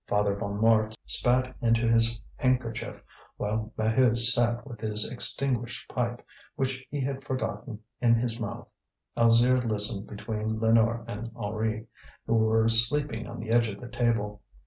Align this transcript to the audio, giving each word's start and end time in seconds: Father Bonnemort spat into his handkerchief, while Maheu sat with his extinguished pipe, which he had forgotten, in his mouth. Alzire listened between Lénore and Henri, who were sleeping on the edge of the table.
Father 0.07 0.35
Bonnemort 0.35 0.95
spat 1.05 1.55
into 1.61 1.87
his 1.87 2.19
handkerchief, 2.35 3.03
while 3.37 3.71
Maheu 3.77 4.17
sat 4.17 4.65
with 4.65 4.79
his 4.81 5.11
extinguished 5.11 5.87
pipe, 5.89 6.25
which 6.55 6.83
he 6.89 6.99
had 6.99 7.23
forgotten, 7.23 7.77
in 8.01 8.15
his 8.15 8.39
mouth. 8.39 8.67
Alzire 9.15 9.61
listened 9.63 10.07
between 10.07 10.57
Lénore 10.59 11.05
and 11.07 11.29
Henri, 11.35 11.85
who 12.25 12.33
were 12.33 12.67
sleeping 12.67 13.27
on 13.27 13.39
the 13.39 13.51
edge 13.51 13.69
of 13.69 13.79
the 13.79 13.89
table. 13.89 14.41